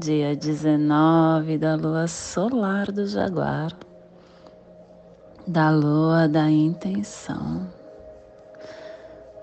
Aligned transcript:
dia 0.00 0.34
19 0.34 1.58
da 1.58 1.74
lua 1.74 2.08
solar 2.08 2.90
do 2.90 3.06
Jaguar, 3.06 3.70
da 5.46 5.70
lua 5.70 6.26
da 6.26 6.50
intenção, 6.50 7.70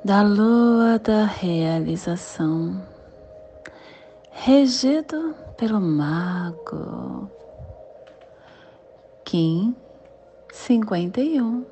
da 0.03 0.23
lua 0.23 0.97
da 0.97 1.25
realização, 1.25 2.81
regido 4.31 5.35
pelo 5.57 5.80
Mago 5.80 7.30
Kim 9.25 9.75
51, 10.52 11.63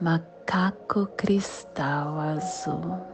macaco 0.00 1.06
cristal 1.18 2.18
azul. 2.18 3.13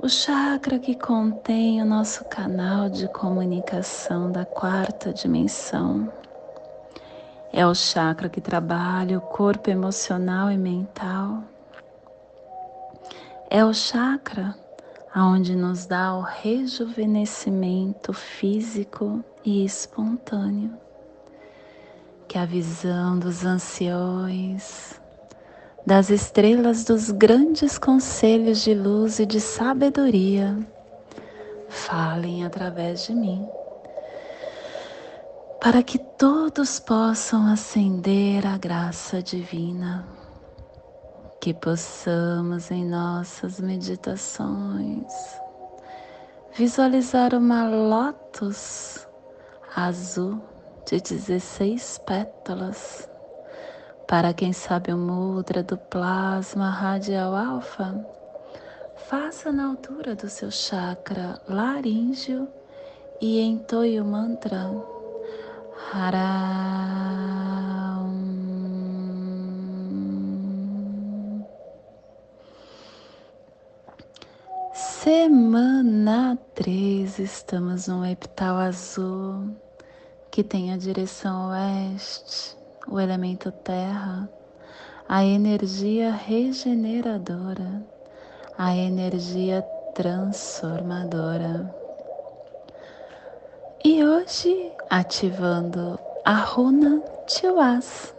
o 0.00 0.08
chakra 0.08 0.78
que 0.78 0.94
contém 0.94 1.82
o 1.82 1.84
nosso 1.84 2.24
canal 2.26 2.88
de 2.88 3.08
comunicação 3.08 4.30
da 4.30 4.44
quarta 4.44 5.12
dimensão. 5.12 6.08
É 7.52 7.66
o 7.66 7.74
chakra 7.74 8.28
que 8.28 8.40
trabalha 8.40 9.18
o 9.18 9.20
corpo 9.20 9.68
emocional 9.68 10.52
e 10.52 10.56
mental. 10.56 11.42
É 13.50 13.64
o 13.64 13.74
chakra 13.74 14.54
aonde 15.12 15.56
nos 15.56 15.84
dá 15.84 16.14
o 16.14 16.20
rejuvenescimento 16.20 18.12
físico 18.12 19.24
e 19.44 19.64
espontâneo 19.64 20.78
que 22.28 22.36
a 22.36 22.44
visão 22.44 23.18
dos 23.18 23.42
anciões, 23.42 25.00
das 25.88 26.10
estrelas 26.10 26.84
dos 26.84 27.10
grandes 27.10 27.78
conselhos 27.78 28.60
de 28.60 28.74
luz 28.74 29.18
e 29.20 29.24
de 29.24 29.40
sabedoria 29.40 30.54
falem 31.66 32.44
através 32.44 33.06
de 33.06 33.14
mim, 33.14 33.48
para 35.62 35.82
que 35.82 35.98
todos 35.98 36.78
possam 36.78 37.50
acender 37.50 38.46
a 38.46 38.58
graça 38.58 39.22
divina, 39.22 40.06
que 41.40 41.54
possamos 41.54 42.70
em 42.70 42.84
nossas 42.84 43.58
meditações 43.58 45.10
visualizar 46.52 47.34
uma 47.34 47.66
lótus 47.66 49.08
azul 49.74 50.38
de 50.84 51.00
16 51.00 52.02
pétalas. 52.04 53.07
Para 54.08 54.32
quem 54.32 54.54
sabe 54.54 54.90
o 54.90 54.96
mudra 54.96 55.62
do 55.62 55.76
plasma 55.76 56.70
radial 56.70 57.36
alfa, 57.36 57.94
faça 58.96 59.52
na 59.52 59.66
altura 59.66 60.14
do 60.14 60.30
seu 60.30 60.50
chakra 60.50 61.38
laríngeo 61.46 62.48
e 63.20 63.38
entoie 63.38 64.00
o 64.00 64.06
mantra 64.06 64.72
Haram. 65.92 66.88
Semana 74.72 76.38
3, 76.54 77.18
estamos 77.18 77.88
no 77.88 78.06
epital 78.06 78.56
azul 78.56 79.54
que 80.30 80.42
tem 80.42 80.72
a 80.72 80.78
direção 80.78 81.50
oeste, 81.50 82.57
o 82.90 82.98
elemento 82.98 83.52
terra, 83.52 84.28
a 85.08 85.24
energia 85.24 86.10
regeneradora, 86.10 87.82
a 88.56 88.74
energia 88.74 89.62
transformadora. 89.94 91.74
E 93.84 94.04
hoje, 94.04 94.72
ativando 94.88 95.98
a 96.24 96.34
runa 96.34 97.02
Tiwaz, 97.26 98.14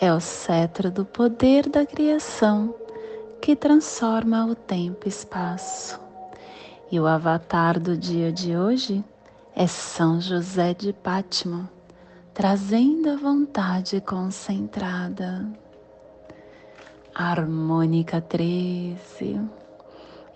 é 0.00 0.12
o 0.12 0.20
cetro 0.20 0.90
do 0.90 1.04
poder 1.04 1.68
da 1.68 1.84
criação 1.84 2.74
que 3.40 3.56
transforma 3.56 4.46
o 4.46 4.54
tempo 4.54 5.06
e 5.06 5.08
espaço. 5.08 5.98
E 6.90 7.00
o 7.00 7.06
avatar 7.06 7.78
do 7.80 7.96
dia 7.96 8.32
de 8.32 8.56
hoje 8.56 9.04
é 9.54 9.66
São 9.66 10.20
José 10.20 10.72
de 10.72 10.92
Pátima, 10.92 11.68
trazendo 12.38 13.10
a 13.10 13.16
vontade 13.16 14.00
concentrada. 14.00 15.44
Harmônica 17.12 18.20
13 18.20 19.40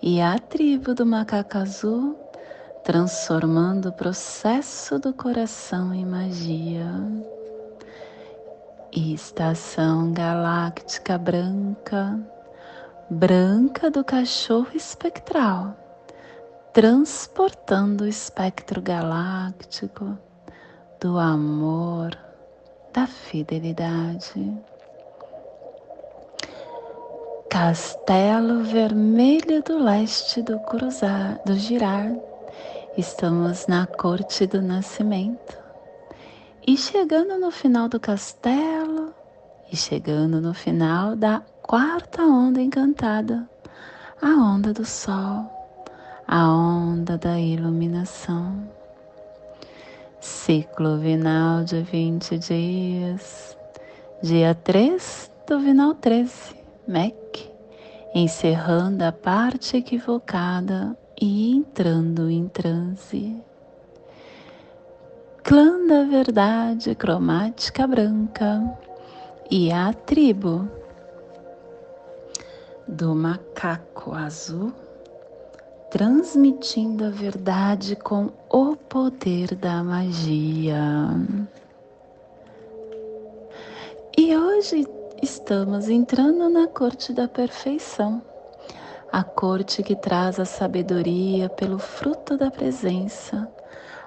e 0.01 0.19
a 0.19 0.37
tribo 0.37 0.93
do 0.93 1.05
macaco 1.05 1.57
azul 1.57 2.19
transformando 2.83 3.87
o 3.87 3.93
processo 3.93 4.99
do 4.99 5.13
coração 5.13 5.93
em 5.93 6.05
magia. 6.05 6.91
estação 8.91 10.11
galáctica 10.11 11.17
branca, 11.17 12.19
branca 13.09 13.89
do 13.89 14.03
cachorro 14.03 14.71
espectral 14.75 15.73
transportando 16.73 18.03
o 18.03 18.07
espectro 18.07 18.81
galáctico 18.81 20.17
do 21.03 21.19
amor, 21.19 22.17
da 22.93 23.05
fidelidade. 23.05 24.57
Castelo 27.49 28.63
Vermelho 28.63 29.61
do 29.63 29.83
Leste 29.83 30.41
do 30.41 30.57
Cruzar, 30.61 31.41
do 31.45 31.55
Girar. 31.55 32.09
Estamos 32.97 33.67
na 33.67 33.85
Corte 33.85 34.47
do 34.47 34.61
Nascimento. 34.61 35.57
E 36.65 36.77
chegando 36.77 37.37
no 37.37 37.51
final 37.51 37.89
do 37.89 37.99
castelo, 37.99 39.13
e 39.69 39.75
chegando 39.75 40.39
no 40.39 40.53
final 40.53 41.17
da 41.17 41.41
quarta 41.61 42.21
onda 42.21 42.61
encantada, 42.61 43.45
a 44.21 44.29
onda 44.29 44.71
do 44.71 44.85
sol 44.85 45.51
a 46.25 46.47
onda 46.47 47.17
da 47.17 47.37
iluminação. 47.37 48.82
Ciclo 50.25 50.99
vinal 50.99 51.65
de 51.65 51.81
20 51.81 52.37
dias, 52.37 53.57
dia 54.21 54.55
3 54.55 55.29
do 55.45 55.59
vinal 55.59 55.95
13, 55.95 56.55
MEC, 56.87 57.51
encerrando 58.15 59.03
a 59.03 59.11
parte 59.11 59.75
equivocada 59.75 60.97
e 61.19 61.53
entrando 61.53 62.29
em 62.29 62.47
transe. 62.47 63.35
Clã 65.43 65.85
da 65.85 66.05
Verdade 66.05 66.95
Cromática 66.95 67.85
Branca 67.85 68.79
e 69.51 69.73
a 69.73 69.91
tribo. 69.91 70.71
Do 72.87 73.13
Macaco 73.13 74.13
Azul 74.13 74.73
transmitindo 75.93 77.05
a 77.05 77.09
verdade 77.11 77.95
com 77.95 78.31
o 78.49 78.75
poder 78.75 79.53
da 79.53 79.83
magia. 79.83 80.75
E 84.17 84.35
hoje 84.35 84.87
estamos 85.21 85.89
entrando 85.89 86.49
na 86.49 86.65
corte 86.67 87.13
da 87.13 87.27
perfeição, 87.27 88.23
a 89.11 89.23
corte 89.23 89.83
que 89.83 89.95
traz 89.95 90.39
a 90.39 90.45
sabedoria 90.45 91.47
pelo 91.47 91.77
fruto 91.77 92.35
da 92.37 92.49
presença, 92.49 93.47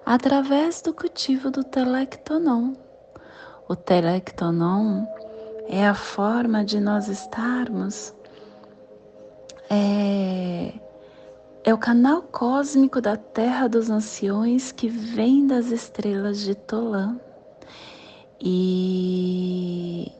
através 0.05 0.83
do 0.83 0.93
cultivo 0.93 1.53
do 1.53 1.63
telectonon. 1.63 2.73
O 3.69 3.77
telectonon 3.77 5.07
é 5.69 5.87
a 5.87 5.95
forma 5.95 6.65
de 6.65 6.81
nós 6.81 7.07
estarmos, 7.07 8.13
é, 9.71 10.73
é 11.67 11.75
o 11.75 11.79
canal 11.79 12.23
cósmico 12.23 13.01
da 13.01 13.17
Terra 13.17 13.69
dos 13.69 13.91
Anciões 13.91 14.71
que 14.71 14.89
vem 14.89 15.49
das 15.49 15.67
estrelas 15.73 16.39
de 16.39 16.55
Tolã. 16.55 17.19
E 18.41 20.13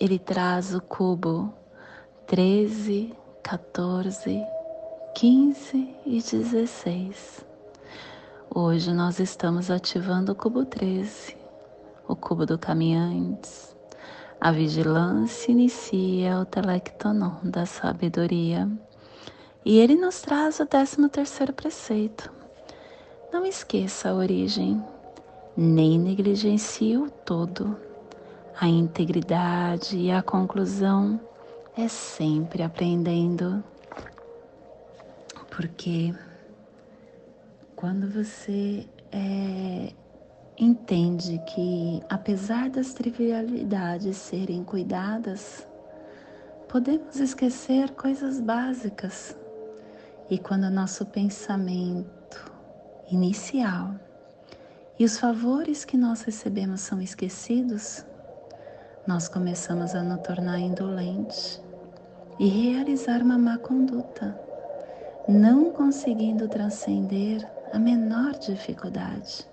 ele 0.00 0.18
traz 0.18 0.74
o 0.74 0.80
cubo 0.80 1.54
13, 2.26 3.14
14, 3.40 4.44
15 5.14 5.96
e 6.04 6.20
16. 6.20 7.46
Hoje 8.52 8.92
nós 8.92 9.20
estamos 9.20 9.70
ativando 9.70 10.32
o 10.32 10.34
cubo 10.34 10.64
13, 10.64 11.36
o 12.08 12.16
cubo 12.16 12.44
do 12.44 12.58
caminhantes. 12.58 13.76
A 14.40 14.50
vigilância 14.50 15.52
inicia 15.52 16.40
o 16.40 16.44
telectonon 16.44 17.36
da 17.44 17.64
sabedoria 17.64 18.68
e 19.64 19.78
ele 19.78 19.94
nos 19.94 20.20
traz 20.20 20.58
o 20.60 20.66
13 20.66 21.08
terceiro 21.08 21.52
preceito. 21.52 22.32
Não 23.32 23.44
esqueça 23.44 24.10
a 24.10 24.14
origem, 24.14 24.82
nem 25.56 25.98
negligencie 25.98 26.96
o 26.96 27.10
todo. 27.10 27.76
A 28.58 28.66
integridade 28.68 29.96
e 29.96 30.10
a 30.10 30.22
conclusão 30.22 31.20
é 31.76 31.88
sempre 31.88 32.62
aprendendo. 32.62 33.62
Porque 35.50 36.14
quando 37.76 38.10
você 38.10 38.86
é, 39.12 39.92
entende 40.58 41.40
que, 41.46 42.02
apesar 42.08 42.68
das 42.68 42.92
trivialidades 42.92 44.16
serem 44.16 44.62
cuidadas, 44.62 45.66
podemos 46.68 47.16
esquecer 47.16 47.90
coisas 47.92 48.40
básicas. 48.40 49.36
E 50.30 50.38
quando 50.38 50.62
o 50.62 50.70
nosso 50.70 51.04
pensamento 51.06 52.52
inicial 53.10 53.96
e 54.96 55.04
os 55.04 55.18
favores 55.18 55.84
que 55.84 55.96
nós 55.96 56.22
recebemos 56.22 56.82
são 56.82 57.02
esquecidos, 57.02 58.06
nós 59.04 59.28
começamos 59.28 59.92
a 59.92 60.04
nos 60.04 60.20
tornar 60.20 60.60
indolente 60.60 61.60
e 62.38 62.46
realizar 62.46 63.22
uma 63.22 63.36
má 63.36 63.58
conduta, 63.58 64.38
não 65.26 65.72
conseguindo 65.72 66.46
transcender 66.46 67.44
a 67.72 67.78
menor 67.80 68.38
dificuldade. 68.38 69.44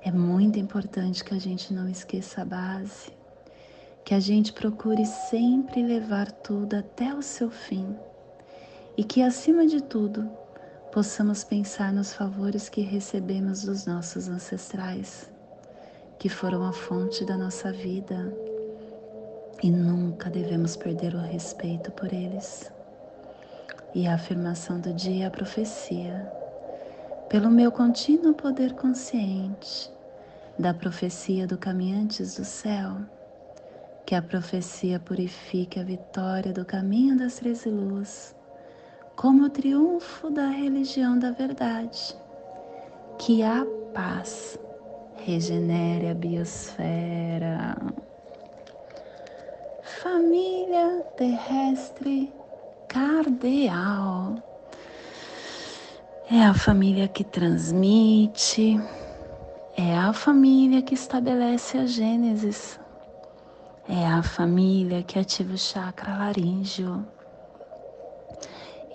É 0.00 0.10
muito 0.10 0.58
importante 0.58 1.22
que 1.22 1.34
a 1.34 1.38
gente 1.38 1.74
não 1.74 1.86
esqueça 1.90 2.40
a 2.40 2.44
base, 2.46 3.12
que 4.02 4.14
a 4.14 4.20
gente 4.20 4.50
procure 4.50 5.04
sempre 5.04 5.82
levar 5.82 6.32
tudo 6.32 6.74
até 6.74 7.12
o 7.12 7.20
seu 7.20 7.50
fim 7.50 7.94
e 8.98 9.04
que, 9.04 9.22
acima 9.22 9.64
de 9.64 9.80
tudo, 9.80 10.28
possamos 10.90 11.44
pensar 11.44 11.92
nos 11.92 12.12
favores 12.12 12.68
que 12.68 12.80
recebemos 12.80 13.62
dos 13.62 13.86
nossos 13.86 14.28
ancestrais, 14.28 15.30
que 16.18 16.28
foram 16.28 16.64
a 16.64 16.72
fonte 16.72 17.24
da 17.24 17.36
nossa 17.36 17.70
vida 17.70 18.36
e 19.62 19.70
nunca 19.70 20.28
devemos 20.28 20.74
perder 20.76 21.14
o 21.14 21.20
respeito 21.20 21.92
por 21.92 22.12
eles. 22.12 22.72
E 23.94 24.08
a 24.08 24.16
afirmação 24.16 24.80
do 24.80 24.92
dia 24.92 25.26
é 25.26 25.28
a 25.28 25.30
profecia 25.30 26.28
pelo 27.28 27.50
meu 27.52 27.70
contínuo 27.70 28.34
poder 28.34 28.72
consciente 28.72 29.92
da 30.58 30.74
profecia 30.74 31.46
do 31.46 31.56
Caminhantes 31.56 32.34
do 32.34 32.44
Céu, 32.44 32.96
que 34.04 34.16
a 34.16 34.22
profecia 34.22 34.98
purifique 34.98 35.78
a 35.78 35.84
vitória 35.84 36.52
do 36.52 36.64
caminho 36.64 37.16
das 37.16 37.36
três 37.36 37.64
luzes, 37.64 38.34
como 39.18 39.46
o 39.46 39.50
triunfo 39.50 40.30
da 40.30 40.46
religião 40.46 41.18
da 41.18 41.32
verdade, 41.32 42.16
que 43.18 43.42
a 43.42 43.66
paz 43.92 44.56
regenere 45.16 46.08
a 46.08 46.14
biosfera. 46.14 47.76
Família 49.82 51.04
terrestre 51.16 52.32
cardeal 52.86 54.36
é 56.30 56.44
a 56.44 56.54
família 56.54 57.08
que 57.08 57.24
transmite, 57.24 58.80
é 59.76 59.98
a 59.98 60.12
família 60.12 60.80
que 60.80 60.94
estabelece 60.94 61.76
a 61.76 61.86
Gênesis, 61.86 62.78
é 63.88 64.06
a 64.06 64.22
família 64.22 65.02
que 65.02 65.18
ativa 65.18 65.54
o 65.54 65.58
chakra 65.58 66.16
laríngeo. 66.16 67.17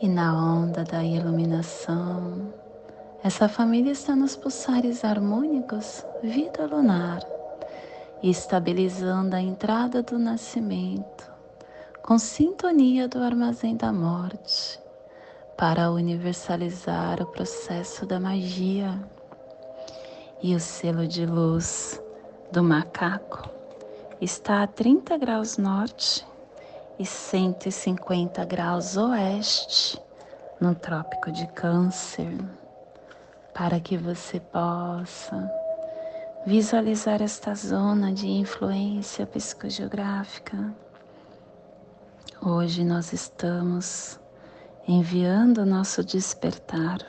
E 0.04 0.10
na 0.10 0.34
onda 0.34 0.84
da 0.84 1.02
iluminação, 1.02 2.54
essa 3.24 3.48
família 3.48 3.94
está 3.94 4.14
nos 4.14 4.36
pulsares 4.36 5.06
harmônicos, 5.06 6.06
vida 6.22 6.66
lunar, 6.66 7.22
estabilizando 8.22 9.34
a 9.34 9.40
entrada 9.40 10.04
do 10.04 10.20
nascimento, 10.20 11.32
com 12.02 12.20
sintonia 12.20 13.08
do 13.08 13.24
armazém 13.24 13.78
da 13.78 13.94
morte 13.94 14.78
para 15.58 15.90
universalizar 15.90 17.22
o 17.22 17.28
processo 17.28 18.06
da 18.06 18.20
magia 18.20 19.00
e 20.42 20.54
o 20.54 20.60
selo 20.60 21.08
de 21.08 21.26
luz 21.26 22.04
do 22.52 22.62
macaco. 22.62 23.50
Está 24.20 24.64
a 24.64 24.68
30 24.68 25.18
graus 25.18 25.58
norte 25.58 26.33
e 27.00 27.06
150 27.06 28.46
graus 28.46 28.98
oeste 28.98 30.00
no 30.60 30.76
Trópico 30.76 31.32
de 31.32 31.48
Câncer, 31.48 32.34
para 33.54 33.80
que 33.80 33.98
você 33.98 34.40
possa 34.40 35.52
visualizar 36.46 37.22
esta 37.22 37.56
zona 37.56 38.14
de 38.14 38.28
influência 38.28 39.26
psicogeográfica. 39.26 40.74
Hoje 42.42 42.84
nós 42.84 43.14
estamos 43.14 44.20
enviando 44.88 45.66
nosso 45.66 46.04
despertar 46.04 47.00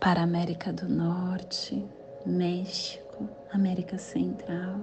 para 0.00 0.22
América 0.22 0.72
do 0.72 0.88
Norte, 0.88 1.84
México, 2.24 3.28
América 3.52 3.96
Central, 3.98 4.76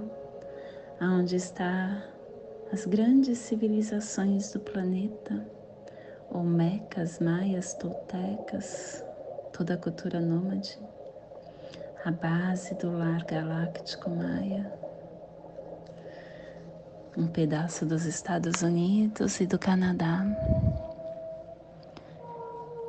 aonde 1.00 1.36
está 1.36 2.13
as 2.74 2.88
grandes 2.88 3.38
civilizações 3.38 4.52
do 4.52 4.60
planeta, 4.60 5.48
Olmecas, 6.32 7.20
Maias, 7.20 7.76
Toltecas, 7.76 9.06
toda 9.56 9.76
a 9.76 9.78
cultura 9.78 10.20
nômade, 10.20 10.80
a 12.04 12.10
base 12.10 12.74
do 12.74 12.92
lar 12.98 13.24
galáctico 13.26 14.10
Maia, 14.10 14.74
um 17.16 17.28
pedaço 17.28 17.86
dos 17.86 18.06
Estados 18.06 18.64
Unidos 18.64 19.40
e 19.40 19.46
do 19.46 19.60
Canadá. 19.60 20.26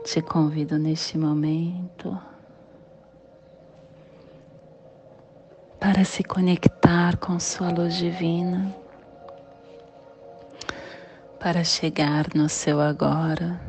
Te 0.03 0.23
convido 0.23 0.79
neste 0.79 1.19
momento 1.19 2.19
para 5.79 6.07
se 6.07 6.25
conectar 6.25 7.19
com 7.19 7.39
Sua 7.39 7.71
luz 7.71 7.97
divina, 7.97 8.83
para 11.45 11.63
chegar 11.63 12.27
no 12.35 12.49
seu 12.49 12.81
agora 12.81 13.61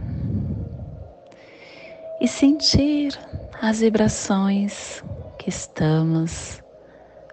e 2.21 2.25
sentir 2.25 3.19
as 3.61 3.81
vibrações 3.81 5.03
que 5.37 5.49
estamos 5.49 6.63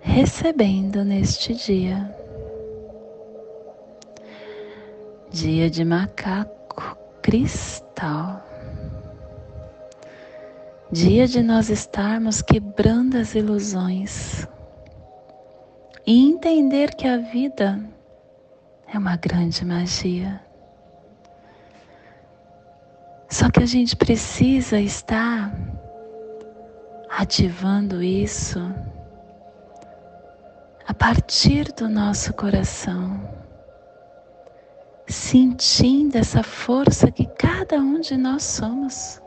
recebendo 0.00 1.04
neste 1.04 1.54
dia. 1.54 2.12
Dia 5.30 5.70
de 5.70 5.84
macaco 5.84 6.98
cristal 7.22 8.44
dia 10.90 11.28
de 11.28 11.40
nós 11.40 11.70
estarmos 11.70 12.42
quebrando 12.42 13.16
as 13.16 13.36
ilusões 13.36 14.44
e 16.04 16.28
entender 16.28 16.96
que 16.96 17.06
a 17.06 17.18
vida 17.18 17.78
é 18.92 18.98
uma 18.98 19.16
grande 19.16 19.64
magia. 19.64 20.40
Só 23.28 23.50
que 23.50 23.62
a 23.62 23.66
gente 23.66 23.96
precisa 23.96 24.78
estar 24.78 25.52
ativando 27.08 28.02
isso 28.02 28.60
a 30.86 30.92
partir 30.92 31.72
do 31.72 31.88
nosso 31.88 32.34
coração, 32.34 33.20
sentindo 35.06 36.16
essa 36.16 36.42
força 36.42 37.10
que 37.10 37.24
cada 37.26 37.76
um 37.76 38.00
de 38.00 38.16
nós 38.16 38.42
somos 38.42 39.22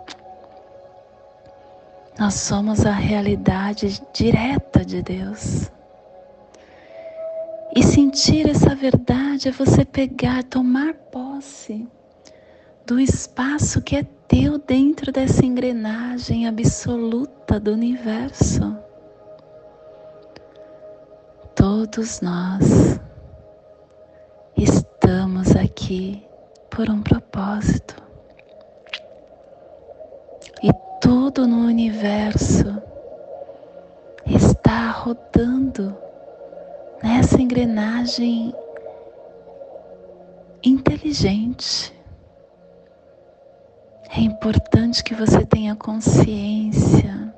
Nós 2.18 2.34
somos 2.36 2.86
a 2.86 2.92
realidade 2.94 4.02
direta 4.14 4.86
de 4.86 5.02
Deus. 5.02 5.70
E 7.78 7.84
sentir 7.84 8.50
essa 8.50 8.74
verdade 8.74 9.50
é 9.50 9.52
você 9.52 9.84
pegar, 9.84 10.46
tomar 10.46 10.94
posse 10.94 11.86
do 12.86 12.98
espaço 12.98 13.82
que 13.82 13.98
é 13.98 14.04
teu 14.30 14.58
dentro 14.58 15.12
dessa 15.12 15.46
engrenagem 15.46 16.48
absoluta 16.48 17.60
do 17.60 17.74
universo. 17.74 18.78
Todos 21.54 22.22
nós 22.22 22.98
estamos 24.56 25.54
aqui 25.54 26.26
por 26.70 26.90
um 26.90 27.02
propósito. 27.02 28.02
E 30.64 30.72
tudo 31.02 31.46
no 31.46 31.66
universo 31.66 32.82
está 34.26 34.92
rodando 34.92 36.05
nessa 37.04 37.42
engrenagem 37.42 38.54
inteligente. 40.64 41.94
É 44.10 44.22
importante 44.22 45.04
que 45.04 45.14
você 45.14 45.46
tenha 45.46 45.76
consciência 45.76 47.34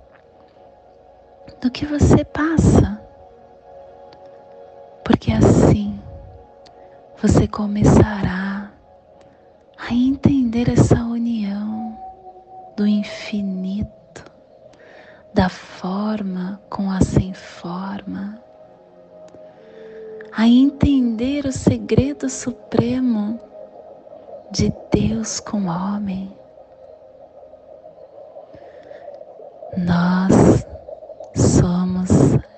do 1.62 1.72
que 1.72 1.86
você 1.86 2.24
passa, 2.24 3.02
porque 5.04 5.32
assim 5.32 6.00
você 7.20 7.48
começará 7.48 8.72
a 9.78 9.94
entender 9.94 10.70
essa 10.70 11.04
união 11.04 11.98
do 12.76 12.86
infinito, 12.86 13.47
segredo 22.28 22.30
supremo 22.30 23.40
de 24.52 24.72
Deus 24.92 25.40
com 25.40 25.62
o 25.62 25.68
homem. 25.68 26.32
Nós 29.78 30.66
somos 31.36 32.10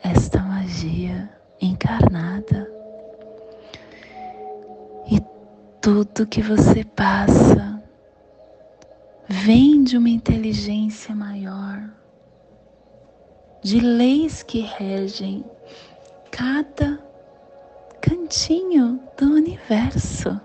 esta 0.03 0.39
magia 0.41 1.29
encarnada. 1.61 2.69
E 5.09 5.19
tudo 5.81 6.27
que 6.27 6.41
você 6.41 6.83
passa 6.83 7.81
vem 9.27 9.83
de 9.83 9.97
uma 9.97 10.09
inteligência 10.09 11.15
maior, 11.15 11.81
de 13.61 13.79
leis 13.79 14.43
que 14.43 14.61
regem 14.61 15.43
cada 16.31 16.99
cantinho 18.01 19.08
do 19.19 19.33
universo. 19.33 20.39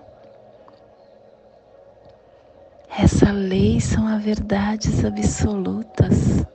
Essa 2.89 3.31
lei 3.31 3.79
são 3.79 4.05
as 4.05 4.21
verdades 4.21 5.05
absolutas 5.05 6.45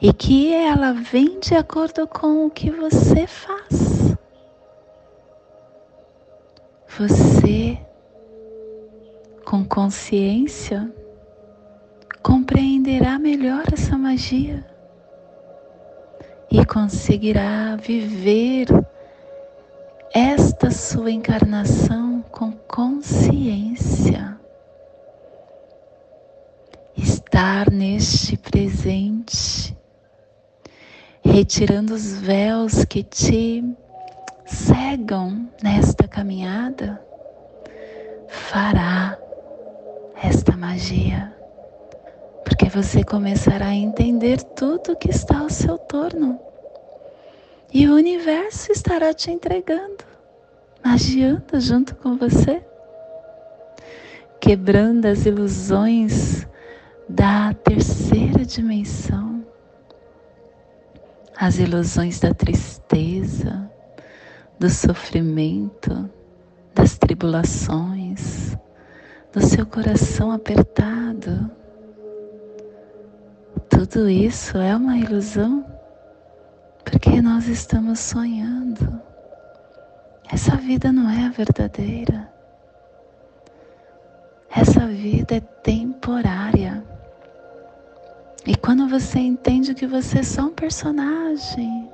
e 0.00 0.12
que 0.12 0.52
ela 0.52 0.92
vem 0.92 1.40
de 1.40 1.56
acordo 1.56 2.06
com 2.06 2.46
o 2.46 2.50
que 2.50 2.70
você 2.70 3.26
faz. 3.26 4.16
Você, 6.96 7.78
com 9.44 9.64
consciência, 9.64 10.92
compreenderá 12.22 13.18
melhor 13.18 13.64
essa 13.72 13.98
magia 13.98 14.64
e 16.50 16.64
conseguirá 16.64 17.74
viver 17.76 18.68
esta 20.12 20.70
sua 20.70 21.10
encarnação 21.10 22.22
com 22.32 22.52
consciência. 22.52 24.36
Estar 26.96 27.70
neste 27.70 28.36
presente, 28.36 29.76
retirando 31.24 31.94
os 31.94 32.20
véus 32.20 32.84
que 32.84 33.02
te 33.02 33.64
cegam 34.44 35.48
nesta 35.62 36.08
caminhada, 36.08 37.00
fará 38.28 39.16
esta 40.22 40.56
magia, 40.56 41.32
porque 42.44 42.68
você 42.68 43.04
começará 43.04 43.68
a 43.68 43.74
entender 43.74 44.42
tudo 44.42 44.96
que 44.96 45.08
está 45.08 45.38
ao 45.38 45.48
seu 45.48 45.78
torno 45.78 46.49
e 47.72 47.86
o 47.88 47.94
universo 47.94 48.72
estará 48.72 49.14
te 49.14 49.30
entregando, 49.30 50.04
magiando 50.84 51.60
junto 51.60 51.94
com 51.94 52.16
você, 52.16 52.62
quebrando 54.40 55.06
as 55.06 55.24
ilusões 55.24 56.46
da 57.08 57.54
terceira 57.54 58.44
dimensão, 58.44 59.44
as 61.36 61.58
ilusões 61.58 62.18
da 62.18 62.34
tristeza, 62.34 63.70
do 64.58 64.68
sofrimento, 64.68 66.10
das 66.74 66.98
tribulações, 66.98 68.56
do 69.32 69.40
seu 69.40 69.64
coração 69.64 70.32
apertado. 70.32 71.50
Tudo 73.68 74.08
isso 74.08 74.58
é 74.58 74.74
uma 74.74 74.98
ilusão 74.98 75.64
porque 76.84 77.20
nós 77.20 77.46
estamos 77.46 78.00
sonhando. 78.00 79.00
Essa 80.32 80.56
vida 80.56 80.92
não 80.92 81.10
é 81.10 81.26
a 81.26 81.30
verdadeira. 81.30 82.30
Essa 84.50 84.86
vida 84.86 85.36
é 85.36 85.40
temporária. 85.40 86.84
E 88.46 88.56
quando 88.56 88.88
você 88.88 89.18
entende 89.18 89.74
que 89.74 89.86
você 89.86 90.20
é 90.20 90.22
só 90.22 90.42
um 90.42 90.54
personagem, 90.54 91.90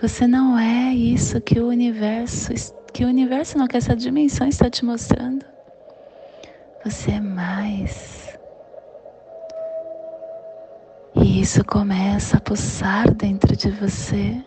você 0.00 0.26
não 0.26 0.58
é 0.58 0.94
isso 0.94 1.40
que 1.40 1.60
o 1.60 1.68
universo, 1.68 2.52
que 2.92 3.04
o 3.04 3.08
universo 3.08 3.58
não, 3.58 3.66
que 3.66 3.76
essa 3.76 3.94
dimensão 3.94 4.48
está 4.48 4.70
te 4.70 4.84
mostrando. 4.84 5.44
Você 6.84 7.12
é 7.12 7.20
mais. 7.20 8.19
E 11.22 11.42
isso 11.42 11.62
começa 11.62 12.38
a 12.38 12.40
pulsar 12.40 13.12
dentro 13.12 13.54
de 13.54 13.70
você. 13.70 14.42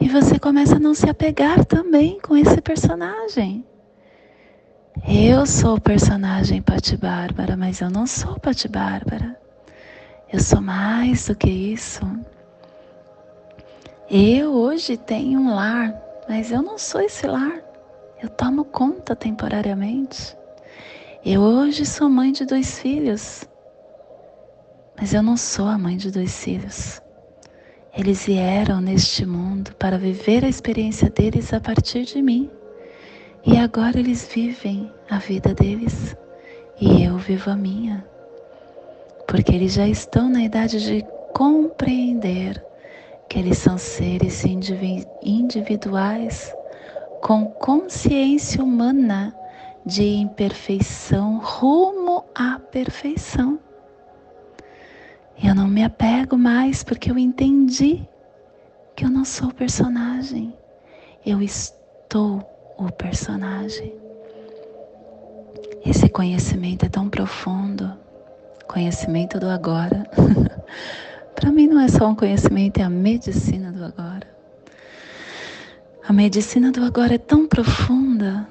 E 0.00 0.08
você 0.08 0.36
começa 0.36 0.76
a 0.76 0.80
não 0.80 0.94
se 0.94 1.08
apegar 1.08 1.64
também 1.64 2.18
com 2.20 2.36
esse 2.36 2.60
personagem. 2.60 3.64
Eu 5.06 5.46
sou 5.46 5.76
o 5.76 5.80
personagem 5.80 6.60
Pati 6.60 6.96
Bárbara, 6.96 7.56
mas 7.56 7.80
eu 7.80 7.88
não 7.88 8.04
sou 8.04 8.38
Pati 8.40 8.66
Bárbara. 8.66 9.38
Eu 10.32 10.40
sou 10.40 10.60
mais 10.60 11.28
do 11.28 11.36
que 11.36 11.48
isso. 11.48 12.02
Eu 14.10 14.50
hoje 14.52 14.96
tenho 14.96 15.38
um 15.38 15.54
lar, 15.54 15.94
mas 16.28 16.50
eu 16.50 16.62
não 16.62 16.78
sou 16.78 17.00
esse 17.00 17.28
lar. 17.28 17.62
Eu 18.20 18.28
tomo 18.28 18.64
conta 18.64 19.14
temporariamente. 19.14 20.36
Eu 21.24 21.40
hoje 21.40 21.86
sou 21.86 22.08
mãe 22.08 22.32
de 22.32 22.44
dois 22.44 22.80
filhos, 22.80 23.48
mas 25.00 25.14
eu 25.14 25.22
não 25.22 25.36
sou 25.36 25.66
a 25.66 25.78
mãe 25.78 25.96
de 25.96 26.10
dois 26.10 26.44
filhos. 26.44 27.00
Eles 27.96 28.26
vieram 28.26 28.82
neste 28.82 29.24
mundo 29.24 29.74
para 29.76 29.96
viver 29.96 30.44
a 30.44 30.48
experiência 30.48 31.08
deles 31.08 31.54
a 31.54 31.60
partir 31.60 32.04
de 32.04 32.20
mim. 32.20 32.50
E 33.44 33.56
agora 33.56 33.98
eles 33.98 34.28
vivem 34.32 34.92
a 35.08 35.18
vida 35.18 35.54
deles 35.54 36.14
e 36.78 37.02
eu 37.02 37.16
vivo 37.16 37.50
a 37.50 37.56
minha. 37.56 38.04
Porque 39.26 39.52
eles 39.52 39.72
já 39.72 39.88
estão 39.88 40.28
na 40.28 40.42
idade 40.42 40.84
de 40.84 41.02
compreender 41.34 42.62
que 43.28 43.38
eles 43.38 43.56
são 43.56 43.78
seres 43.78 44.44
individuais 45.22 46.54
com 47.22 47.46
consciência 47.46 48.62
humana 48.62 49.34
de 49.86 50.04
imperfeição 50.04 51.38
rumo 51.42 52.24
à 52.34 52.58
perfeição. 52.58 53.58
Eu 55.42 55.54
não 55.54 55.66
me 55.66 55.82
apego 55.82 56.36
mais 56.36 56.82
porque 56.82 57.10
eu 57.10 57.18
entendi 57.18 58.06
que 58.94 59.04
eu 59.04 59.10
não 59.10 59.24
sou 59.24 59.48
o 59.48 59.54
personagem, 59.54 60.54
eu 61.24 61.40
estou 61.40 62.44
o 62.76 62.92
personagem. 62.92 63.94
Esse 65.84 66.08
conhecimento 66.10 66.84
é 66.84 66.88
tão 66.90 67.08
profundo, 67.08 67.90
conhecimento 68.68 69.40
do 69.40 69.48
agora. 69.48 70.06
Para 71.34 71.50
mim 71.50 71.66
não 71.66 71.80
é 71.80 71.88
só 71.88 72.08
um 72.08 72.14
conhecimento, 72.14 72.78
é 72.78 72.82
a 72.82 72.90
medicina 72.90 73.72
do 73.72 73.82
agora. 73.82 74.28
A 76.06 76.12
medicina 76.12 76.70
do 76.70 76.84
agora 76.84 77.14
é 77.14 77.18
tão 77.18 77.46
profunda 77.46 78.46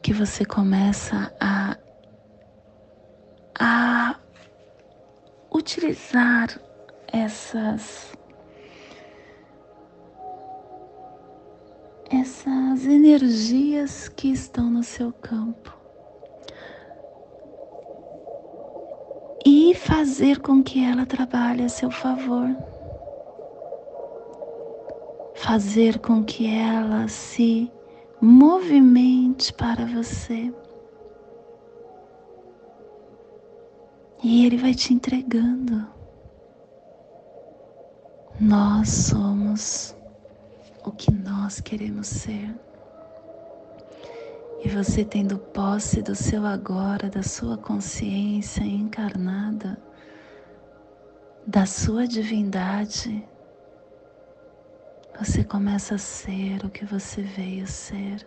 que 0.00 0.12
você 0.12 0.44
começa 0.44 1.32
a, 1.40 1.76
a 3.58 3.97
utilizar 5.68 6.58
essas 7.12 8.16
essas 12.10 12.86
energias 12.86 14.08
que 14.08 14.28
estão 14.32 14.70
no 14.70 14.82
seu 14.82 15.12
campo 15.12 15.76
e 19.44 19.74
fazer 19.74 20.40
com 20.40 20.62
que 20.62 20.82
ela 20.82 21.04
trabalhe 21.04 21.64
a 21.64 21.68
seu 21.68 21.90
favor. 21.90 22.48
Fazer 25.34 25.98
com 25.98 26.24
que 26.24 26.46
ela 26.46 27.06
se 27.08 27.70
movimente 28.22 29.52
para 29.52 29.84
você. 29.84 30.50
E 34.30 34.44
Ele 34.44 34.58
vai 34.58 34.74
te 34.74 34.92
entregando. 34.92 35.88
Nós 38.38 38.90
somos 38.90 39.96
o 40.84 40.92
que 40.92 41.10
nós 41.10 41.62
queremos 41.62 42.08
ser. 42.08 42.54
E 44.62 44.68
você 44.68 45.02
tendo 45.02 45.38
posse 45.38 46.02
do 46.02 46.14
seu 46.14 46.44
agora, 46.44 47.08
da 47.08 47.22
sua 47.22 47.56
consciência 47.56 48.62
encarnada, 48.62 49.78
da 51.46 51.64
sua 51.64 52.06
divindade, 52.06 53.26
você 55.18 55.42
começa 55.42 55.94
a 55.94 55.98
ser 55.98 56.66
o 56.66 56.68
que 56.68 56.84
você 56.84 57.22
veio 57.22 57.66
ser 57.66 58.26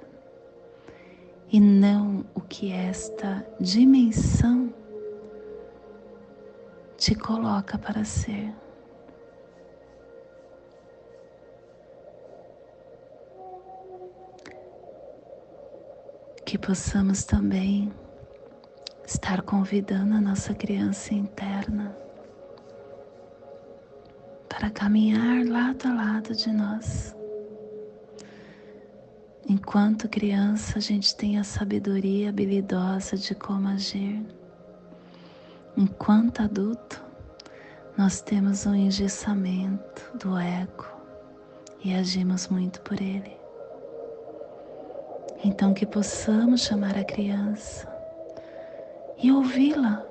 e 1.52 1.60
não 1.60 2.26
o 2.34 2.42
que 2.42 2.72
esta 2.72 3.46
dimensão 3.60 4.81
te 7.02 7.16
coloca 7.16 7.80
para 7.80 8.06
ser. 8.06 8.54
Que 16.46 16.60
possamos 16.60 17.24
também 17.24 17.92
estar 19.04 19.42
convidando 19.42 20.14
a 20.14 20.22
nossa 20.22 20.54
criança 20.54 21.16
interna 21.16 21.98
para 24.48 24.70
caminhar 24.70 25.44
lado 25.48 25.88
a 25.88 25.94
lado 25.96 26.36
de 26.36 26.52
nós. 26.52 27.16
Enquanto 29.50 30.08
criança, 30.08 30.78
a 30.78 30.82
gente 30.82 31.16
tem 31.16 31.40
a 31.40 31.44
sabedoria 31.44 32.30
habilidosa 32.30 33.18
de 33.18 33.34
como 33.34 33.70
agir. 33.70 34.24
Enquanto 35.78 36.42
adulto, 36.42 37.02
nós 37.98 38.20
temos 38.20 38.66
um 38.66 38.76
engessamento 38.76 40.18
do 40.18 40.38
ego 40.38 40.86
e 41.82 41.94
agimos 41.94 42.50
muito 42.50 42.82
por 42.82 43.00
ele. 43.02 43.40
Então, 45.44 45.74
que 45.74 45.86
possamos 45.86 46.62
chamar 46.62 46.98
a 46.98 47.06
criança 47.06 47.88
e 49.18 49.32
ouvi-la 49.32 50.06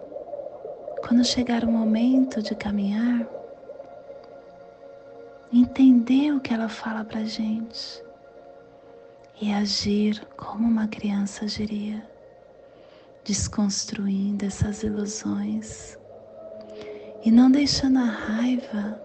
quando 1.06 1.24
chegar 1.24 1.62
o 1.62 1.70
momento 1.70 2.42
de 2.42 2.54
caminhar, 2.54 3.28
entender 5.52 6.32
o 6.32 6.40
que 6.40 6.54
ela 6.54 6.70
fala 6.70 7.04
para 7.04 7.24
gente 7.24 8.02
e 9.40 9.52
agir 9.52 10.26
como 10.36 10.66
uma 10.66 10.88
criança 10.88 11.44
agiria 11.44 12.09
desconstruindo 13.30 14.44
essas 14.44 14.82
ilusões 14.82 15.96
e 17.24 17.30
não 17.30 17.48
deixando 17.48 18.00
a 18.00 18.04
raiva, 18.04 19.00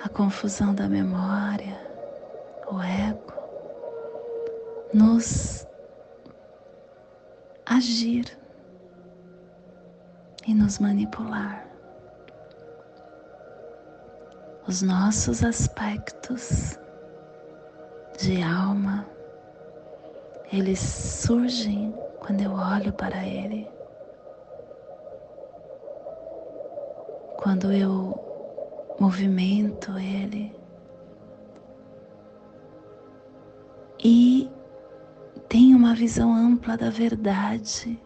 a 0.00 0.08
confusão 0.08 0.72
da 0.72 0.88
memória, 0.88 1.76
o 2.70 2.80
ego, 2.80 3.34
nos 4.94 5.66
agir 7.66 8.38
e 10.46 10.54
nos 10.54 10.78
manipular. 10.78 11.68
Os 14.68 14.82
nossos 14.82 15.42
aspectos 15.42 16.78
de 18.20 18.40
alma, 18.40 19.04
eles 20.52 20.78
surgem 20.78 21.92
quando 22.20 22.40
eu 22.40 22.52
olho 22.52 22.92
para 22.92 23.26
Ele, 23.26 23.68
quando 27.36 27.72
eu 27.72 28.18
movimento 28.98 29.96
Ele 29.98 30.54
e 34.02 34.50
tenho 35.48 35.76
uma 35.76 35.94
visão 35.94 36.34
ampla 36.34 36.76
da 36.76 36.90
verdade 36.90 37.98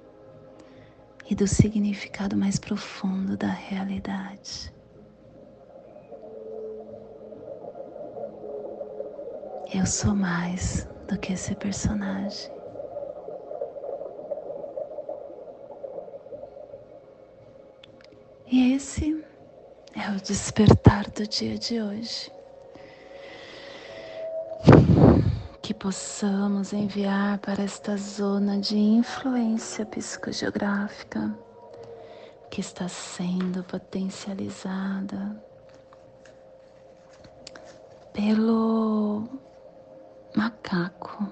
e 1.28 1.34
do 1.34 1.46
significado 1.46 2.36
mais 2.36 2.58
profundo 2.58 3.36
da 3.36 3.48
realidade. 3.48 4.72
Eu 9.74 9.86
sou 9.86 10.14
mais 10.14 10.86
do 11.08 11.18
que 11.18 11.32
esse 11.32 11.54
personagem. 11.54 12.61
E 18.52 18.74
esse 18.74 19.24
é 19.96 20.10
o 20.10 20.20
despertar 20.20 21.08
do 21.08 21.26
dia 21.26 21.56
de 21.56 21.80
hoje. 21.80 22.30
Que 25.62 25.72
possamos 25.72 26.74
enviar 26.74 27.38
para 27.38 27.62
esta 27.62 27.96
zona 27.96 28.58
de 28.58 28.76
influência 28.76 29.86
psicogeográfica 29.86 31.34
que 32.50 32.60
está 32.60 32.86
sendo 32.88 33.64
potencializada 33.64 35.34
pelo 38.12 39.26
macaco, 40.36 41.26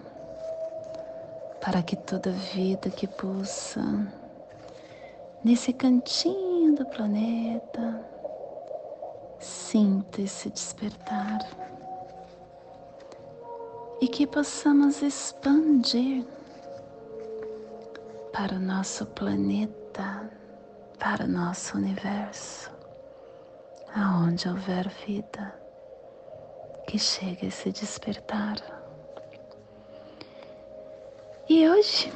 para 1.61 1.83
que 1.83 1.97
toda 1.97 2.31
vida 2.31 2.89
que 2.89 3.07
pulsa 3.07 4.11
nesse 5.45 5.75
cantinho 5.75 6.50
do 6.75 6.87
planeta, 6.87 8.05
sinta 9.39 10.23
esse 10.23 10.51
despertar 10.51 11.39
e 14.01 14.09
que 14.09 14.27
possamos 14.27 15.03
expandir 15.03 16.25
para 18.33 18.55
o 18.57 18.59
nosso 18.59 19.05
planeta, 19.07 20.31
para 20.99 21.25
o 21.25 21.29
nosso 21.29 21.77
universo, 21.77 22.71
aonde 23.95 24.49
houver 24.49 24.89
vida, 25.07 25.55
que 26.87 26.99
chegue 26.99 27.47
esse 27.47 27.71
despertar. 27.71 28.57
E 31.49 31.69
hoje 31.69 32.13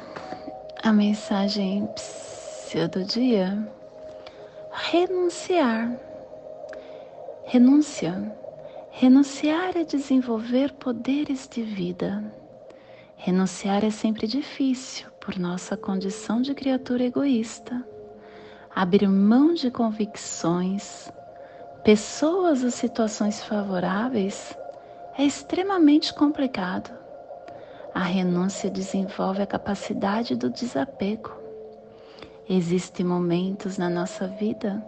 a 0.83 0.91
mensagem 0.93 1.87
do 2.91 3.05
dia, 3.05 3.71
renunciar. 4.75 5.97
Renúncia. 7.45 8.35
Renunciar 8.91 9.77
é 9.77 9.85
desenvolver 9.85 10.73
poderes 10.73 11.47
de 11.47 11.63
vida. 11.63 12.23
Renunciar 13.15 13.85
é 13.85 13.89
sempre 13.89 14.27
difícil 14.27 15.09
por 15.19 15.39
nossa 15.39 15.77
condição 15.77 16.41
de 16.41 16.53
criatura 16.53 17.05
egoísta. 17.05 17.85
Abrir 18.75 19.07
mão 19.07 19.53
de 19.53 19.71
convicções, 19.71 21.09
pessoas 21.83 22.61
ou 22.61 22.69
situações 22.69 23.41
favoráveis 23.41 24.57
é 25.17 25.23
extremamente 25.23 26.13
complicado. 26.13 26.91
A 27.93 28.03
renúncia 28.03 28.69
desenvolve 28.69 29.41
a 29.41 29.47
capacidade 29.47 30.35
do 30.35 30.49
desapego 30.49 31.44
Existem 32.47 33.03
momentos 33.03 33.79
na 33.79 33.89
nossa 33.89 34.27
vida 34.27 34.85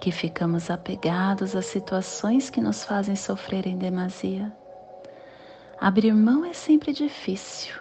que 0.00 0.10
ficamos 0.10 0.70
apegados 0.70 1.54
a 1.54 1.60
situações 1.60 2.48
que 2.48 2.58
nos 2.58 2.84
fazem 2.84 3.14
sofrer 3.14 3.66
em 3.66 3.76
demasia. 3.76 4.50
Abrir 5.78 6.14
mão 6.14 6.46
é 6.46 6.54
sempre 6.54 6.94
difícil, 6.94 7.74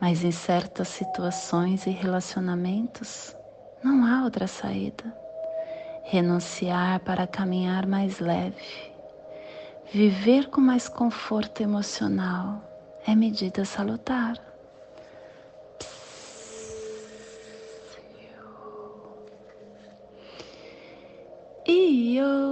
mas 0.00 0.24
em 0.24 0.32
certas 0.32 0.88
situações 0.88 1.86
e 1.86 1.90
relacionamentos 1.90 3.36
não 3.84 4.04
há 4.04 4.24
outra 4.24 4.48
saída. 4.48 5.04
Renunciar 6.02 6.98
para 7.00 7.24
caminhar 7.24 7.86
mais 7.86 8.18
leve, 8.18 8.92
viver 9.92 10.48
com 10.50 10.60
mais 10.60 10.88
conforto 10.88 11.62
emocional 11.62 12.64
é 13.06 13.14
medida 13.14 13.64
salutar. 13.64 14.49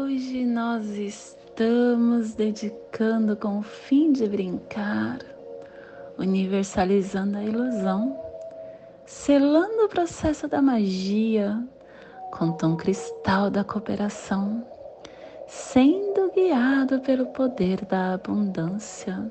Hoje 0.09 0.47
nós 0.47 0.87
estamos 0.97 2.33
dedicando 2.33 3.37
com 3.37 3.59
o 3.59 3.62
fim 3.62 4.11
de 4.11 4.27
brincar, 4.27 5.18
universalizando 6.16 7.37
a 7.37 7.44
ilusão, 7.44 8.18
selando 9.05 9.85
o 9.85 9.88
processo 9.88 10.49
da 10.49 10.62
magia 10.62 11.62
com 12.33 12.53
tom 12.53 12.75
cristal 12.75 13.51
da 13.51 13.62
cooperação, 13.62 14.66
sendo 15.47 16.33
guiado 16.33 17.01
pelo 17.01 17.27
poder 17.27 17.85
da 17.85 18.14
abundância. 18.14 19.31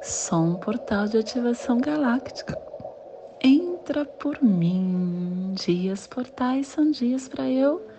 Sou 0.00 0.42
um 0.42 0.54
portal 0.54 1.06
de 1.06 1.18
ativação 1.18 1.76
galáctica. 1.76 2.58
Entra 3.42 4.06
por 4.06 4.42
mim. 4.42 5.52
Dias 5.52 6.06
portais 6.06 6.68
são 6.68 6.90
dias 6.90 7.28
para 7.28 7.46
eu 7.46 7.91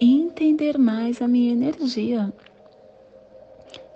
entender 0.00 0.78
mais 0.78 1.22
a 1.22 1.28
minha 1.28 1.52
energia. 1.52 2.32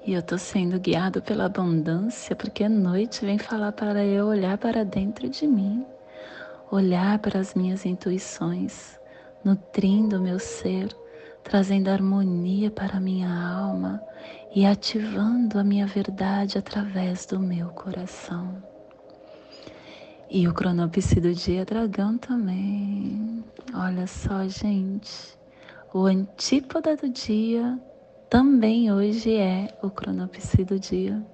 E 0.06 0.14
eu 0.14 0.20
estou 0.20 0.38
sendo 0.38 0.80
guiado 0.80 1.20
pela 1.20 1.46
abundância, 1.46 2.34
porque 2.34 2.64
a 2.64 2.68
noite 2.68 3.24
vem 3.24 3.38
falar 3.38 3.72
para 3.72 4.04
eu 4.04 4.26
olhar 4.26 4.56
para 4.56 4.84
dentro 4.84 5.28
de 5.28 5.46
mim, 5.46 5.84
olhar 6.70 7.18
para 7.18 7.38
as 7.38 7.54
minhas 7.54 7.84
intuições, 7.84 8.98
nutrindo 9.44 10.16
o 10.16 10.20
meu 10.20 10.38
ser, 10.38 10.88
trazendo 11.42 11.88
harmonia 11.88 12.70
para 12.70 12.96
a 12.96 13.00
minha 13.00 13.30
alma 13.30 14.02
e 14.54 14.64
ativando 14.64 15.58
a 15.58 15.64
minha 15.64 15.86
verdade 15.86 16.58
através 16.58 17.26
do 17.26 17.38
meu 17.38 17.68
coração. 17.68 18.62
E 20.30 20.46
o 20.46 20.52
cronopse 20.52 21.20
do 21.20 21.32
dia 21.32 21.64
dragão 21.64 22.18
também. 22.18 23.42
Olha 23.74 24.06
só, 24.06 24.46
gente. 24.46 25.37
O 25.92 26.04
antípoda 26.04 26.94
do 26.96 27.08
dia 27.08 27.80
também 28.28 28.92
hoje 28.92 29.34
é 29.34 29.74
o 29.82 29.88
cronopse 29.88 30.62
do 30.62 30.78
dia. 30.78 31.24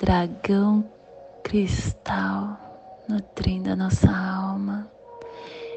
Dragão 0.00 0.84
cristal 1.44 2.58
nutrindo 3.08 3.70
a 3.70 3.76
nossa 3.76 4.10
alma. 4.10 4.90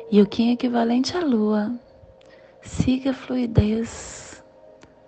E 0.09 0.23
o 0.23 0.25
Kim 0.25 0.53
equivalente 0.53 1.15
à 1.15 1.19
lua. 1.19 1.71
Siga 2.63 3.11
a 3.11 3.13
fluidez, 3.13 4.43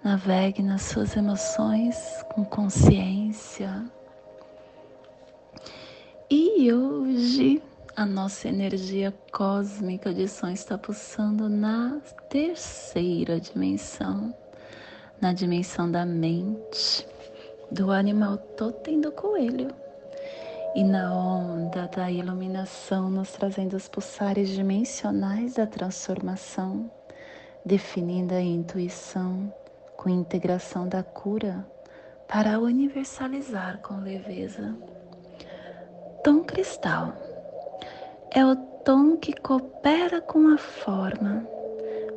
navegue 0.04 0.62
nas 0.62 0.84
suas 0.84 1.18
emoções 1.18 1.98
com 2.36 2.46
consciência. 2.46 3.84
E 6.30 6.72
hoje 6.72 7.64
a 7.98 8.06
nossa 8.06 8.48
energia 8.48 9.12
cósmica 9.32 10.14
de 10.14 10.28
som 10.28 10.50
está 10.50 10.78
pulsando 10.78 11.50
na 11.50 12.00
terceira 12.30 13.40
dimensão, 13.40 14.32
na 15.20 15.34
dimensão 15.34 15.90
da 15.90 16.06
mente, 16.06 17.08
do 17.72 17.90
animal 17.90 18.38
totem 18.56 19.02
do 19.02 19.12
coelho. 19.12 19.74
E 20.76 20.84
na 20.84 21.12
onda 21.12 21.88
da 21.88 22.12
iluminação, 22.12 23.10
nos 23.10 23.32
trazendo 23.32 23.76
os 23.76 23.88
pulsares 23.88 24.50
dimensionais 24.50 25.56
da 25.56 25.66
transformação, 25.66 26.92
definindo 27.66 28.36
a 28.36 28.42
intuição 28.42 29.52
com 29.96 30.08
integração 30.08 30.88
da 30.88 31.02
cura 31.02 31.66
para 32.28 32.60
universalizar 32.60 33.80
com 33.80 34.00
leveza. 34.02 34.76
Tom 36.24 36.44
cristal 36.44 37.27
é 38.32 38.46
o 38.46 38.56
tom 38.56 39.16
que 39.18 39.34
coopera 39.34 40.22
com 40.22 40.54
a 40.54 40.58
forma, 40.58 41.48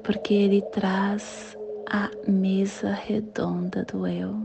porque 0.03 0.35
ele 0.35 0.63
traz 0.63 1.57
a 1.89 2.11
mesa 2.29 2.91
redonda 2.91 3.85
do 3.85 4.07
eu. 4.07 4.37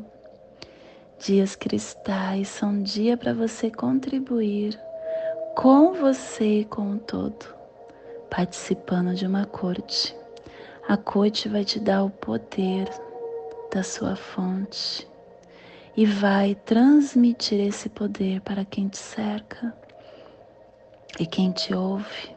Dias 1.20 1.56
cristais 1.56 2.50
são 2.50 2.84
dia 2.84 3.18
para 3.18 3.34
você 3.34 3.72
contribuir 3.72 4.80
com 5.56 5.94
você 5.94 6.60
e 6.60 6.66
com 6.66 6.92
o 6.94 7.00
todo, 7.00 7.46
participando 8.30 9.16
de 9.16 9.26
uma 9.26 9.46
corte. 9.46 10.16
A 10.88 10.98
corte 10.98 11.50
vai 11.50 11.64
te 11.64 11.80
dar 11.80 12.04
o 12.04 12.12
poder 12.12 12.88
da 13.74 13.82
sua 13.82 14.16
fonte 14.16 15.08
e 15.98 16.06
vai 16.06 16.54
transmitir 16.66 17.60
esse 17.60 17.90
poder 17.90 18.42
para 18.42 18.64
quem 18.64 18.88
te 18.88 18.98
cerca 18.98 19.74
e 21.20 21.26
quem 21.26 21.52
te 21.52 21.74
ouve, 21.74 22.36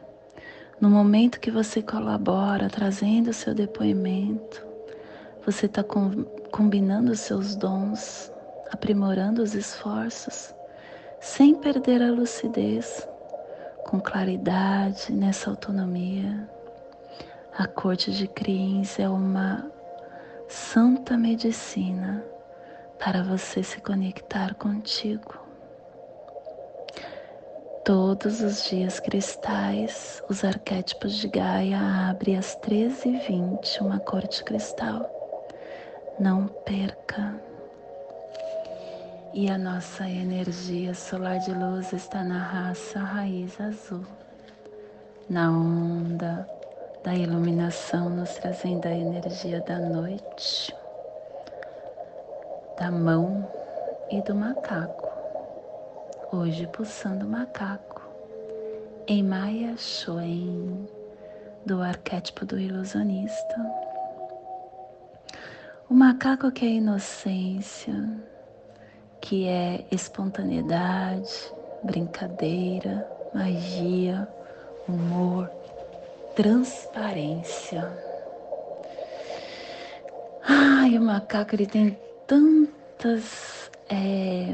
no 0.79 0.89
momento 0.89 1.39
que 1.39 1.51
você 1.51 1.81
colabora, 1.81 2.69
trazendo 2.69 3.29
o 3.29 3.33
seu 3.33 3.53
depoimento, 3.53 4.65
você 5.45 5.65
está 5.65 5.83
com, 5.83 6.23
combinando 6.51 7.11
os 7.11 7.19
seus 7.19 7.55
dons, 7.55 8.31
aprimorando 8.71 9.41
os 9.41 9.53
esforços, 9.53 10.55
sem 11.19 11.55
perder 11.55 12.01
a 12.01 12.11
lucidez, 12.11 13.05
com 13.85 13.99
claridade 13.99 15.11
nessa 15.11 15.49
autonomia. 15.49 16.49
A 17.57 17.67
corte 17.67 18.11
de 18.11 18.27
Criens 18.27 18.97
é 18.97 19.09
uma 19.09 19.69
santa 20.47 21.17
medicina 21.17 22.23
para 22.97 23.23
você 23.23 23.61
se 23.61 23.81
conectar 23.81 24.55
contigo 24.55 25.48
Todos 27.89 28.41
os 28.41 28.65
dias 28.65 28.99
cristais, 28.99 30.21
os 30.29 30.45
arquétipos 30.45 31.13
de 31.13 31.27
Gaia 31.27 31.79
abrem 32.11 32.37
às 32.37 32.55
13h20 32.57 33.81
uma 33.81 33.99
corte 33.99 34.43
cristal. 34.43 35.09
Não 36.19 36.45
perca. 36.45 37.33
E 39.33 39.49
a 39.49 39.57
nossa 39.57 40.07
energia 40.07 40.93
solar 40.93 41.39
de 41.39 41.51
luz 41.51 41.91
está 41.91 42.23
na 42.23 42.37
raça 42.37 42.99
raiz 42.99 43.59
azul, 43.59 44.05
na 45.27 45.49
onda 45.49 46.47
da 47.03 47.15
iluminação, 47.15 48.07
nos 48.11 48.35
trazendo 48.35 48.85
a 48.85 48.91
energia 48.91 49.61
da 49.61 49.79
noite, 49.79 50.75
da 52.77 52.91
mão 52.91 53.51
e 54.11 54.21
do 54.21 54.35
macaco 54.35 55.08
hoje 56.31 56.67
pulsando 56.67 57.25
macaco, 57.25 58.01
em 59.07 59.23
Maya 59.23 59.75
Shoen, 59.77 60.87
do 61.65 61.81
arquétipo 61.81 62.45
do 62.45 62.59
ilusionista. 62.59 63.55
O 65.89 65.93
macaco 65.93 66.51
que 66.51 66.65
é 66.65 66.69
inocência, 66.69 67.95
que 69.19 69.47
é 69.47 69.85
espontaneidade, 69.91 71.51
brincadeira, 71.83 73.09
magia, 73.33 74.27
humor, 74.87 75.49
transparência. 76.35 77.91
Ai, 80.47 80.95
o 80.97 81.01
macaco 81.01 81.55
ele 81.55 81.65
tem 81.65 81.97
tantas 82.27 83.71
é, 83.89 84.53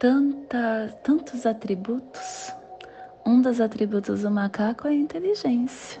tanta, 0.00 0.98
tantos 1.04 1.44
atributos. 1.44 2.52
Um 3.24 3.42
dos 3.42 3.60
atributos 3.60 4.22
do 4.22 4.30
macaco 4.30 4.88
é 4.88 4.92
a 4.92 4.94
inteligência. 4.94 6.00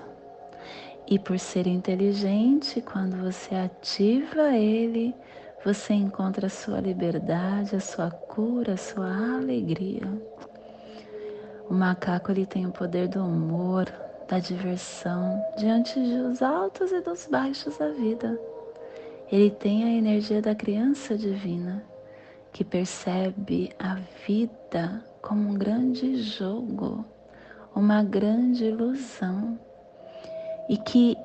E 1.06 1.18
por 1.18 1.38
ser 1.38 1.66
inteligente, 1.66 2.80
quando 2.80 3.16
você 3.22 3.54
ativa 3.54 4.56
ele, 4.56 5.14
você 5.62 5.92
encontra 5.92 6.46
a 6.46 6.50
sua 6.50 6.80
liberdade, 6.80 7.76
a 7.76 7.80
sua 7.80 8.10
cura, 8.10 8.72
a 8.72 8.78
sua 8.78 9.36
alegria. 9.36 10.08
O 11.68 11.74
macaco 11.74 12.32
ele 12.32 12.46
tem 12.46 12.64
o 12.64 12.72
poder 12.72 13.06
do 13.06 13.22
humor, 13.22 13.84
da 14.26 14.38
diversão 14.38 15.44
diante 15.58 16.00
dos 16.00 16.40
altos 16.40 16.90
e 16.90 17.02
dos 17.02 17.26
baixos 17.26 17.76
da 17.76 17.90
vida. 17.90 18.40
Ele 19.30 19.50
tem 19.50 19.84
a 19.84 19.92
energia 19.92 20.40
da 20.40 20.54
criança 20.54 21.18
divina 21.18 21.89
que 22.52 22.64
percebe 22.64 23.72
a 23.78 23.96
vida 24.26 25.04
como 25.22 25.50
um 25.50 25.54
grande 25.54 26.22
jogo, 26.22 27.04
uma 27.74 28.02
grande 28.02 28.64
ilusão, 28.64 29.58
e 30.68 30.76
que 30.76 31.16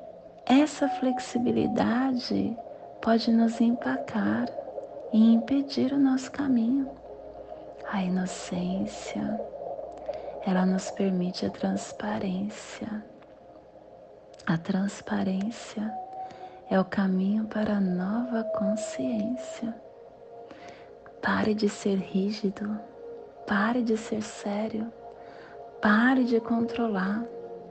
essa 0.44 0.88
flexibilidade 0.88 2.56
pode 3.02 3.30
nos 3.30 3.60
empacar 3.60 4.48
e 5.12 5.34
impedir 5.34 5.92
o 5.92 5.98
nosso 5.98 6.30
caminho. 6.30 6.90
A 7.88 8.02
inocência, 8.02 9.40
ela 10.44 10.66
nos 10.66 10.90
permite 10.90 11.46
a 11.46 11.50
transparência. 11.50 13.04
A 14.46 14.56
transparência 14.58 15.92
é 16.70 16.78
o 16.78 16.84
caminho 16.84 17.46
para 17.46 17.76
a 17.76 17.80
nova 17.80 18.44
consciência 18.56 19.85
Pare 21.26 21.54
de 21.54 21.68
ser 21.68 21.98
rígido, 21.98 22.78
pare 23.48 23.82
de 23.82 23.96
ser 23.96 24.22
sério, 24.22 24.92
pare 25.82 26.22
de 26.22 26.38
controlar, 26.38 27.26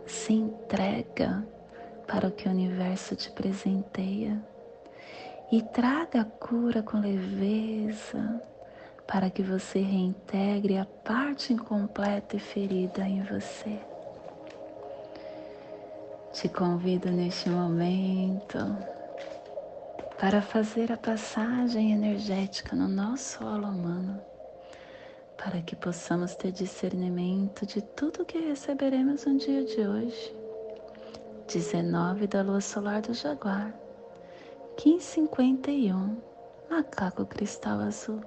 se 0.06 0.34
entrega, 0.34 1.42
para 2.06 2.28
o 2.28 2.32
que 2.32 2.50
o 2.50 2.52
universo 2.52 3.16
te 3.16 3.32
presenteia. 3.32 4.38
E 5.50 5.62
traga 5.62 6.20
a 6.20 6.26
cura 6.26 6.84
com 6.84 7.00
leveza 7.00 8.42
para 9.08 9.30
que 9.30 9.42
você 9.42 9.80
reintegre 9.80 10.78
a 10.78 10.86
parte 11.06 11.54
incompleta 11.54 12.36
e 12.36 12.40
ferida 12.40 13.08
em 13.08 13.24
você. 13.24 13.80
Te 16.34 16.50
convido 16.50 17.10
neste 17.10 17.50
momento 17.50 18.58
para 20.18 20.42
fazer 20.42 20.94
a 20.94 20.98
passagem 20.98 21.92
energética 21.92 22.74
no 22.74 22.88
nosso 22.88 23.44
holo 23.44 23.68
humano, 23.68 24.18
para 25.38 25.62
que 25.62 25.76
possamos 25.76 26.36
ter 26.36 26.54
discernimento 26.54 27.66
de 27.66 27.82
tudo 27.82 28.24
que 28.24 28.40
receberemos 28.40 29.26
no 29.26 29.38
dia 29.38 29.66
de 29.66 29.82
hoje. 29.82 30.36
19 31.48 32.28
da 32.28 32.42
lua 32.42 32.62
solar 32.62 33.02
do 33.02 33.14
Jaguar, 33.14 33.74
1551, 34.84 36.18
macaco 36.70 37.26
cristal 37.26 37.82
azul. 37.82 38.22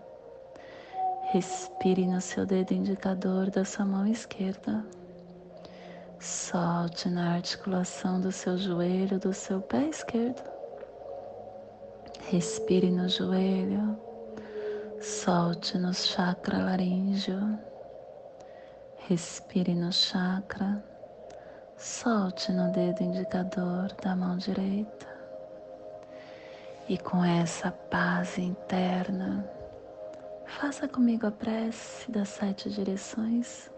Respire 1.33 2.07
no 2.07 2.21
seu 2.21 2.45
dedo 2.45 2.73
indicador 2.73 3.51
da 3.51 3.65
sua 3.65 3.85
mão 3.85 4.07
esquerda. 4.07 4.85
Solte 6.21 7.09
na 7.09 7.35
articulação 7.35 8.21
do 8.21 8.31
seu 8.31 8.59
joelho 8.59 9.19
do 9.19 9.33
seu 9.33 9.61
pé 9.61 9.89
esquerdo. 9.89 10.58
Respire 12.31 12.91
no 12.91 13.09
joelho. 13.09 13.99
Solte 15.01 15.79
no 15.79 15.95
chakra 15.95 16.59
laríngeo. 16.59 17.59
Respire 19.09 19.75
no 19.75 19.91
chakra. 19.91 20.85
Solte 21.79 22.53
no 22.53 22.71
dedo 22.71 23.03
indicador 23.03 23.95
da 24.03 24.15
mão 24.15 24.37
direita. 24.37 25.07
E 26.87 26.99
com 26.99 27.25
essa 27.25 27.71
paz 27.71 28.37
interna, 28.37 29.43
faça 30.45 30.87
comigo 30.87 31.27
a 31.27 31.31
prece 31.31 32.13
das 32.13 32.29
sete 32.29 32.69
direções 32.69 33.71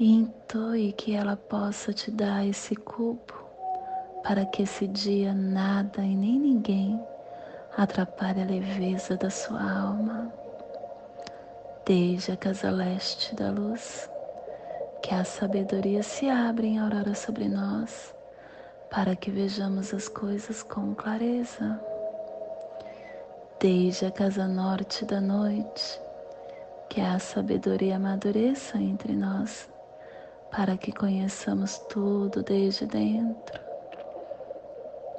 e 0.00 0.10
entoe 0.10 0.94
que 0.94 1.14
ela 1.14 1.36
possa 1.36 1.92
te 1.92 2.10
dar 2.10 2.46
esse 2.46 2.74
cubo 2.74 3.44
para 4.22 4.46
que 4.46 4.62
esse 4.62 4.88
dia 4.88 5.34
nada 5.34 6.02
e 6.02 6.16
nem 6.16 6.38
ninguém 6.38 7.11
atrapalhe 7.76 8.42
a 8.42 8.44
leveza 8.44 9.16
da 9.16 9.30
sua 9.30 9.62
alma. 9.62 10.32
Desde 11.86 12.32
a 12.32 12.36
casa 12.36 12.70
leste 12.70 13.34
da 13.34 13.50
luz, 13.50 14.08
que 15.02 15.14
a 15.14 15.24
sabedoria 15.24 16.02
se 16.02 16.28
abra 16.28 16.66
em 16.66 16.78
aurora 16.78 17.14
sobre 17.14 17.48
nós, 17.48 18.14
para 18.90 19.16
que 19.16 19.30
vejamos 19.30 19.92
as 19.94 20.08
coisas 20.08 20.62
com 20.62 20.94
clareza. 20.94 21.80
Desde 23.58 24.06
a 24.06 24.10
casa 24.10 24.46
norte 24.46 25.04
da 25.04 25.20
noite, 25.20 26.00
que 26.88 27.00
a 27.00 27.18
sabedoria 27.18 27.96
amadureça 27.96 28.76
entre 28.76 29.14
nós, 29.14 29.68
para 30.50 30.76
que 30.76 30.92
conheçamos 30.92 31.78
tudo 31.88 32.42
desde 32.42 32.84
dentro, 32.86 33.71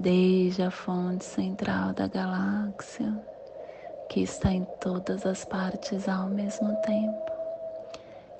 desde 0.00 0.62
a 0.62 0.70
fonte 0.70 1.24
central 1.24 1.92
da 1.92 2.08
galáxia, 2.08 3.14
que 4.08 4.22
está 4.22 4.50
em 4.50 4.66
todas 4.80 5.26
as 5.26 5.44
partes 5.44 6.08
ao 6.08 6.26
mesmo 6.26 6.74
tempo, 6.80 7.32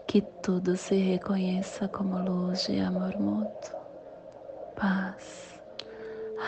que 0.07 0.23
tudo 0.43 0.75
se 0.75 0.97
reconheça 0.97 1.87
como 1.87 2.19
luz 2.19 2.67
de 2.67 2.81
amor 2.81 3.15
mútuo, 3.19 3.79
paz. 4.75 5.61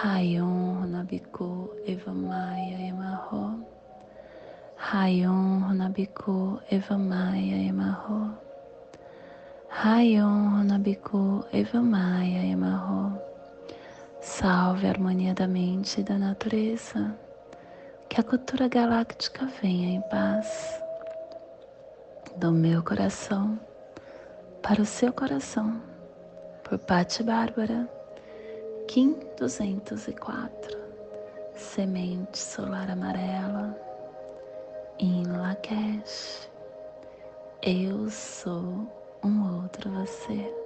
Rayon 0.03 0.87
Nabiku 0.87 1.69
Evamaya 1.87 2.81
Emarro. 2.89 3.61
Rayon 4.79 5.77
Nabiku 5.77 6.59
Evamaya 6.71 7.69
Emarro. 7.69 8.33
Rayon 9.69 10.57
Honabiku 10.57 11.45
Evamaya 11.53 12.43
Emarro. 12.43 13.32
Salve 14.23 14.87
a 14.87 14.91
harmonia 14.91 15.35
da 15.35 15.49
mente 15.49 16.01
e 16.01 16.05
da 16.05 16.17
natureza. 16.17 17.13
Que 18.09 18.21
a 18.21 18.23
cultura 18.23 18.69
galáctica 18.69 19.47
venha 19.61 19.97
em 19.97 20.01
paz. 20.03 20.81
Do 22.37 22.53
meu 22.53 22.85
coração 22.85 23.59
para 24.63 24.81
o 24.81 24.85
seu 24.85 25.13
coração. 25.13 25.83
Por 26.63 26.79
Patti 26.79 27.25
Bárbara, 27.25 27.91
Kim 28.87 29.19
204. 29.37 30.79
Semente 31.57 32.39
solar 32.39 32.93
amarela. 32.93 33.77
Em 35.01 35.25
Lakesh. 35.25 36.49
Eu 37.61 38.09
sou 38.09 38.87
um 39.25 39.65
outro 39.65 39.91
você. 39.91 40.63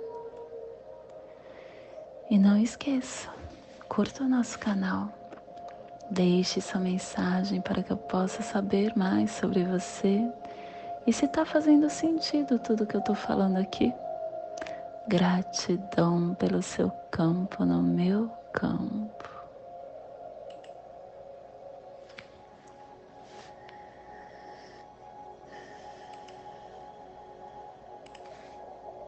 E 2.29 2.39
não 2.39 2.59
esqueça, 2.59 3.31
curta 3.89 4.25
o 4.25 4.29
nosso 4.29 4.59
canal, 4.59 5.09
deixe 6.11 6.61
sua 6.61 6.81
mensagem 6.81 7.61
para 7.61 7.83
que 7.83 7.93
eu 7.93 7.97
possa 7.97 8.43
saber 8.43 8.93
mais 8.97 9.31
sobre 9.31 9.65
você 9.65 10.29
e 11.07 11.13
se 11.13 11.25
está 11.25 11.45
fazendo 11.45 11.89
sentido 11.89 12.59
tudo 12.59 12.87
que 12.87 12.97
eu 12.97 13.01
estou 13.01 13.15
falando 13.15 13.57
aqui. 13.57 13.93
Gratidão 15.09 16.35
pelo 16.35 16.63
seu 16.63 16.91
campo 17.11 17.65
no 17.65 17.81
meu 17.81 18.29
campo. 18.53 19.06